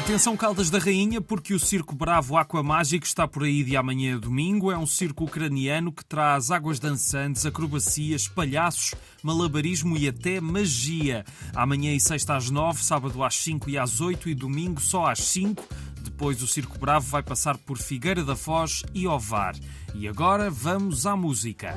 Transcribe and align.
Atenção 0.00 0.34
Caldas 0.34 0.70
da 0.70 0.78
Rainha, 0.78 1.20
porque 1.20 1.52
o 1.52 1.60
Circo 1.60 1.94
Bravo 1.94 2.38
Aquamágico 2.38 3.04
está 3.04 3.28
por 3.28 3.44
aí 3.44 3.62
de 3.62 3.76
amanhã 3.76 4.16
a 4.16 4.18
domingo. 4.18 4.72
É 4.72 4.78
um 4.78 4.86
circo 4.86 5.24
ucraniano 5.24 5.92
que 5.92 6.02
traz 6.02 6.50
águas 6.50 6.80
dançantes, 6.80 7.44
acrobacias, 7.44 8.26
palhaços, 8.26 8.94
malabarismo 9.22 9.98
e 9.98 10.08
até 10.08 10.40
magia. 10.40 11.22
Amanhã 11.54 11.94
e 11.94 12.00
sexta 12.00 12.34
às 12.34 12.48
nove, 12.48 12.82
sábado 12.82 13.22
às 13.22 13.36
cinco 13.36 13.68
e 13.68 13.76
às 13.76 14.00
oito 14.00 14.30
e 14.30 14.34
domingo 14.34 14.80
só 14.80 15.06
às 15.06 15.20
cinco. 15.20 15.68
Depois 16.00 16.42
o 16.42 16.46
Circo 16.46 16.78
Bravo 16.78 17.06
vai 17.06 17.22
passar 17.22 17.58
por 17.58 17.76
Figueira 17.76 18.24
da 18.24 18.34
Foz 18.34 18.82
e 18.94 19.06
Ovar. 19.06 19.54
E 19.94 20.08
agora 20.08 20.50
vamos 20.50 21.04
à 21.04 21.14
música. 21.14 21.76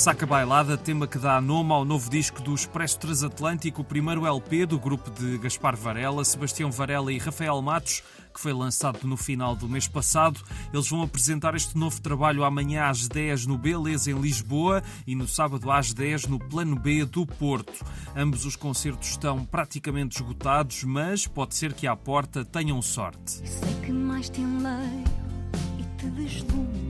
Ressaca 0.00 0.24
Bailada, 0.24 0.78
tema 0.78 1.06
que 1.06 1.18
dá 1.18 1.38
nome 1.42 1.72
ao 1.72 1.84
novo 1.84 2.08
disco 2.08 2.40
do 2.40 2.54
Expresso 2.54 2.98
Transatlântico, 2.98 3.82
o 3.82 3.84
primeiro 3.84 4.24
LP 4.24 4.64
do 4.64 4.78
grupo 4.78 5.10
de 5.10 5.36
Gaspar 5.36 5.76
Varela, 5.76 6.24
Sebastião 6.24 6.70
Varela 6.70 7.12
e 7.12 7.18
Rafael 7.18 7.60
Matos, 7.60 8.02
que 8.32 8.40
foi 8.40 8.54
lançado 8.54 9.06
no 9.06 9.14
final 9.18 9.54
do 9.54 9.68
mês 9.68 9.86
passado. 9.86 10.40
Eles 10.72 10.88
vão 10.88 11.02
apresentar 11.02 11.54
este 11.54 11.76
novo 11.76 12.00
trabalho 12.00 12.44
amanhã 12.44 12.84
às 12.86 13.06
10 13.08 13.44
no 13.44 13.58
Beleza, 13.58 14.10
em 14.10 14.18
Lisboa, 14.18 14.82
e 15.06 15.14
no 15.14 15.28
sábado 15.28 15.70
às 15.70 15.92
10 15.92 16.28
no 16.28 16.38
Plano 16.38 16.76
B 16.76 17.04
do 17.04 17.26
Porto. 17.26 17.84
Ambos 18.16 18.46
os 18.46 18.56
concertos 18.56 19.10
estão 19.10 19.44
praticamente 19.44 20.16
esgotados, 20.16 20.82
mas 20.82 21.26
pode 21.26 21.54
ser 21.54 21.74
que 21.74 21.86
à 21.86 21.94
porta 21.94 22.42
tenham 22.42 22.80
sorte. 22.80 23.46
Sei 23.46 23.74
que 23.84 23.92
mais 23.92 24.30
te 24.30 24.40
e 24.40 25.82
te 25.98 26.06
deslumbro 26.06 26.89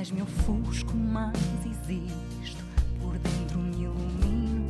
mais 0.00 0.10
me 0.10 0.22
ofusco, 0.22 0.96
mais 0.96 1.36
existo. 1.66 2.64
Por 3.02 3.18
dentro 3.18 3.58
me 3.58 3.82
ilumino, 3.82 4.66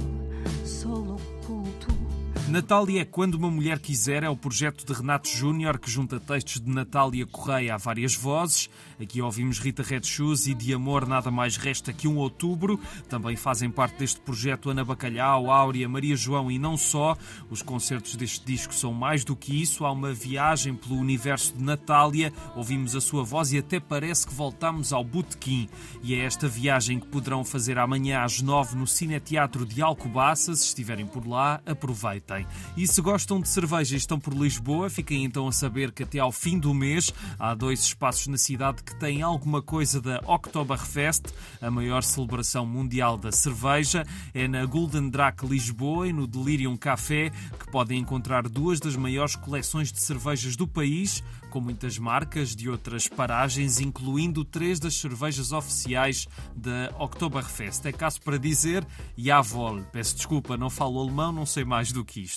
sou 0.66 1.14
oculto. 1.14 2.09
Natália 2.50 3.02
é 3.02 3.04
quando 3.04 3.36
uma 3.36 3.48
mulher 3.48 3.78
quiser 3.78 4.24
é 4.24 4.28
o 4.28 4.36
projeto 4.36 4.84
de 4.84 4.92
Renato 4.92 5.28
Júnior 5.28 5.78
que 5.78 5.88
junta 5.88 6.18
textos 6.18 6.60
de 6.60 6.68
Natália 6.68 7.24
Correia 7.24 7.76
a 7.76 7.78
várias 7.78 8.16
vozes. 8.16 8.68
Aqui 9.00 9.22
ouvimos 9.22 9.60
Rita 9.60 9.84
Red 9.84 10.02
Shoes 10.02 10.48
e 10.48 10.54
De 10.54 10.74
Amor 10.74 11.06
Nada 11.06 11.30
Mais 11.30 11.56
Resta 11.56 11.92
que 11.92 12.08
um 12.08 12.16
Outubro. 12.16 12.80
Também 13.08 13.36
fazem 13.36 13.70
parte 13.70 14.00
deste 14.00 14.18
projeto 14.20 14.68
Ana 14.68 14.84
Bacalhau, 14.84 15.48
Áurea, 15.48 15.88
Maria 15.88 16.16
João 16.16 16.50
e 16.50 16.58
não 16.58 16.76
só. 16.76 17.16
Os 17.48 17.62
concertos 17.62 18.16
deste 18.16 18.44
disco 18.44 18.74
são 18.74 18.92
mais 18.92 19.24
do 19.24 19.36
que 19.36 19.62
isso. 19.62 19.84
Há 19.84 19.92
uma 19.92 20.12
viagem 20.12 20.74
pelo 20.74 20.96
universo 20.96 21.56
de 21.56 21.62
Natália. 21.62 22.32
Ouvimos 22.56 22.96
a 22.96 23.00
sua 23.00 23.22
voz 23.22 23.52
e 23.52 23.58
até 23.58 23.78
parece 23.78 24.26
que 24.26 24.34
voltamos 24.34 24.92
ao 24.92 25.04
Botequim. 25.04 25.68
E 26.02 26.14
é 26.14 26.24
esta 26.24 26.48
viagem 26.48 26.98
que 26.98 27.06
poderão 27.06 27.44
fazer 27.44 27.78
amanhã 27.78 28.24
às 28.24 28.42
nove 28.42 28.76
no 28.76 28.88
Cineteatro 28.88 29.64
de 29.64 29.80
Alcobaça. 29.80 30.56
Se 30.56 30.66
estiverem 30.66 31.06
por 31.06 31.24
lá, 31.24 31.60
aproveitem. 31.64 32.39
E 32.76 32.86
se 32.86 33.00
gostam 33.00 33.40
de 33.40 33.48
cerveja 33.48 33.94
e 33.94 33.98
estão 33.98 34.18
por 34.18 34.34
Lisboa, 34.34 34.90
fiquem 34.90 35.24
então 35.24 35.48
a 35.48 35.52
saber 35.52 35.92
que 35.92 36.02
até 36.02 36.18
ao 36.18 36.32
fim 36.32 36.58
do 36.58 36.72
mês 36.72 37.12
há 37.38 37.54
dois 37.54 37.82
espaços 37.82 38.26
na 38.26 38.38
cidade 38.38 38.82
que 38.82 38.94
têm 38.96 39.22
alguma 39.22 39.62
coisa 39.62 40.00
da 40.00 40.20
Oktoberfest, 40.26 41.26
a 41.60 41.70
maior 41.70 42.02
celebração 42.02 42.64
mundial 42.64 43.16
da 43.16 43.32
cerveja. 43.32 44.06
É 44.32 44.46
na 44.46 44.64
Golden 44.64 45.10
Drac 45.10 45.44
Lisboa 45.44 46.08
e 46.08 46.12
no 46.12 46.26
Delirium 46.26 46.76
Café 46.76 47.30
que 47.58 47.70
podem 47.70 47.98
encontrar 47.98 48.48
duas 48.48 48.80
das 48.80 48.96
maiores 48.96 49.36
coleções 49.36 49.92
de 49.92 50.00
cervejas 50.00 50.56
do 50.56 50.66
país, 50.66 51.22
com 51.50 51.60
muitas 51.60 51.98
marcas 51.98 52.54
de 52.54 52.68
outras 52.70 53.08
paragens, 53.08 53.80
incluindo 53.80 54.44
três 54.44 54.78
das 54.78 54.94
cervejas 54.94 55.52
oficiais 55.52 56.28
da 56.54 56.94
Oktoberfest. 56.98 57.84
É 57.86 57.92
caso 57.92 58.20
para 58.22 58.38
dizer 58.38 58.86
Javol. 59.16 59.82
Peço 59.92 60.16
desculpa, 60.16 60.56
não 60.56 60.70
falo 60.70 61.00
alemão, 61.00 61.32
não 61.32 61.44
sei 61.44 61.64
mais 61.64 61.90
do 61.92 62.04
que 62.04 62.20
isto. 62.20 62.29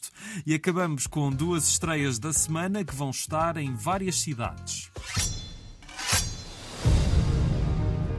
E 0.45 0.53
acabamos 0.53 1.07
com 1.07 1.31
duas 1.31 1.67
estreias 1.67 2.19
da 2.19 2.33
semana 2.33 2.83
que 2.83 2.95
vão 2.95 3.09
estar 3.09 3.57
em 3.57 3.75
várias 3.75 4.19
cidades. 4.21 4.89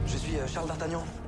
Suis 0.07 0.35
euh, 0.35 0.47
Charles 0.47 0.67
D'Artagnan. 0.67 1.24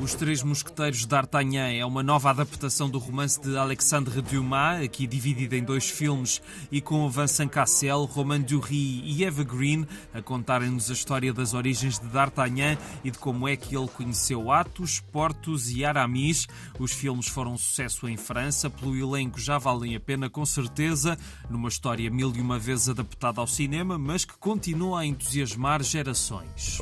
Os 0.00 0.14
Três 0.14 0.42
Mosqueteiros 0.42 1.04
d'Artagnan 1.04 1.70
é 1.70 1.84
uma 1.84 2.02
nova 2.02 2.30
adaptação 2.30 2.88
do 2.88 2.98
romance 2.98 3.38
de 3.38 3.54
Alexandre 3.56 4.22
Dumas, 4.22 4.82
aqui 4.82 5.06
dividida 5.06 5.54
em 5.54 5.62
dois 5.62 5.90
filmes 5.90 6.40
e 6.72 6.80
com 6.80 7.08
Vincent 7.10 7.50
Cassel, 7.50 8.04
Romain 8.04 8.40
Dury 8.40 9.02
e 9.04 9.22
Eva 9.22 9.44
Green 9.44 9.86
a 10.14 10.22
contarem-nos 10.22 10.88
a 10.90 10.94
história 10.94 11.30
das 11.30 11.52
origens 11.52 11.98
de 11.98 12.06
D'Artagnan 12.06 12.78
e 13.04 13.10
de 13.10 13.18
como 13.18 13.46
é 13.46 13.54
que 13.54 13.76
ele 13.76 13.88
conheceu 13.88 14.50
Athos, 14.50 14.98
Portos 14.98 15.70
e 15.70 15.84
Aramis. 15.84 16.46
Os 16.78 16.92
filmes 16.92 17.28
foram 17.28 17.52
um 17.52 17.58
sucesso 17.58 18.08
em 18.08 18.16
França, 18.16 18.70
pelo 18.70 18.96
elenco 18.96 19.38
já 19.38 19.58
valem 19.58 19.94
a 19.94 20.00
pena 20.00 20.30
com 20.30 20.46
certeza, 20.46 21.18
numa 21.50 21.68
história 21.68 22.10
mil 22.10 22.32
e 22.34 22.40
uma 22.40 22.58
vezes 22.58 22.88
adaptada 22.88 23.42
ao 23.42 23.46
cinema, 23.46 23.98
mas 23.98 24.24
que 24.24 24.38
continua 24.38 25.00
a 25.00 25.06
entusiasmar 25.06 25.82
gerações. 25.82 26.80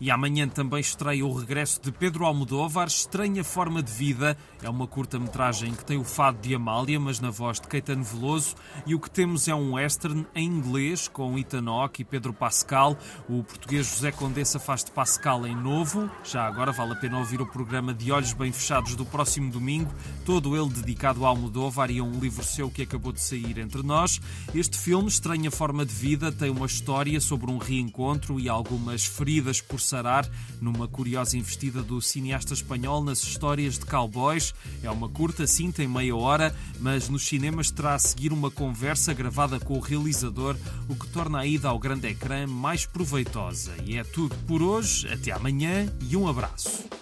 E 0.00 0.10
amanhã 0.10 0.31
Amanhã 0.32 0.48
também 0.48 0.80
estreia 0.80 1.26
o 1.26 1.34
regresso 1.34 1.78
de 1.82 1.92
Pedro 1.92 2.24
Almodóvar, 2.24 2.86
Estranha 2.86 3.44
Forma 3.44 3.82
de 3.82 3.92
Vida. 3.92 4.34
É 4.62 4.70
uma 4.70 4.86
curta-metragem 4.86 5.74
que 5.74 5.84
tem 5.84 5.98
o 5.98 6.04
fado 6.04 6.38
de 6.40 6.54
Amália, 6.54 6.98
mas 6.98 7.20
na 7.20 7.28
voz 7.28 7.60
de 7.60 7.68
Caetano 7.68 8.02
Veloso. 8.02 8.54
E 8.86 8.94
o 8.94 8.98
que 8.98 9.10
temos 9.10 9.46
é 9.46 9.54
um 9.54 9.74
western 9.74 10.26
em 10.34 10.46
inglês, 10.46 11.06
com 11.06 11.38
Ethan 11.38 11.68
Hawke 11.68 12.00
e 12.00 12.04
Pedro 12.06 12.32
Pascal. 12.32 12.96
O 13.28 13.44
português 13.44 13.86
José 13.86 14.10
Condessa 14.10 14.58
faz 14.58 14.82
de 14.82 14.90
Pascal 14.90 15.46
em 15.46 15.54
novo. 15.54 16.10
Já 16.24 16.46
agora 16.46 16.72
vale 16.72 16.94
a 16.94 16.96
pena 16.96 17.18
ouvir 17.18 17.42
o 17.42 17.46
programa 17.46 17.92
de 17.92 18.10
Olhos 18.10 18.32
Bem 18.32 18.52
Fechados 18.52 18.96
do 18.96 19.04
próximo 19.04 19.52
domingo, 19.52 19.92
todo 20.24 20.56
ele 20.56 20.70
dedicado 20.70 21.26
ao 21.26 21.32
Almodóvar 21.32 21.90
e 21.90 21.98
a 21.98 22.02
um 22.02 22.18
livro 22.18 22.42
seu 22.42 22.70
que 22.70 22.80
acabou 22.80 23.12
de 23.12 23.20
sair 23.20 23.58
entre 23.58 23.82
nós. 23.82 24.18
Este 24.54 24.78
filme, 24.78 25.08
Estranha 25.08 25.50
Forma 25.50 25.84
de 25.84 25.92
Vida, 25.92 26.32
tem 26.32 26.48
uma 26.48 26.64
história 26.64 27.20
sobre 27.20 27.50
um 27.50 27.58
reencontro 27.58 28.40
e 28.40 28.48
algumas 28.48 29.04
feridas 29.04 29.60
por 29.60 29.78
sarar 29.78 30.21
numa 30.60 30.88
curiosa 30.88 31.36
investida 31.36 31.82
do 31.82 32.00
cineasta 32.00 32.54
espanhol 32.54 33.02
nas 33.02 33.22
histórias 33.22 33.78
de 33.78 33.86
cowboys. 33.86 34.54
É 34.82 34.90
uma 34.90 35.08
curta, 35.08 35.46
sim, 35.46 35.70
tem 35.70 35.88
meia 35.88 36.16
hora, 36.16 36.54
mas 36.80 37.08
nos 37.08 37.26
cinemas 37.26 37.70
terá 37.70 37.94
a 37.94 37.98
seguir 37.98 38.32
uma 38.32 38.50
conversa 38.50 39.12
gravada 39.12 39.58
com 39.58 39.76
o 39.76 39.80
realizador, 39.80 40.56
o 40.88 40.94
que 40.94 41.08
torna 41.08 41.40
a 41.40 41.46
ida 41.46 41.68
ao 41.68 41.78
grande 41.78 42.08
ecrã 42.08 42.46
mais 42.46 42.86
proveitosa. 42.86 43.72
E 43.84 43.96
é 43.96 44.04
tudo 44.04 44.34
por 44.46 44.62
hoje, 44.62 45.08
até 45.08 45.32
amanhã 45.32 45.92
e 46.08 46.16
um 46.16 46.28
abraço. 46.28 47.01